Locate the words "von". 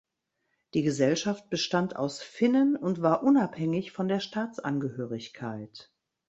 3.91-4.07